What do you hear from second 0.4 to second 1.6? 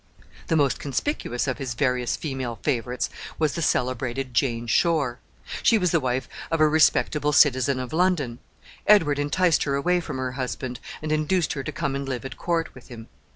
The most conspicuous of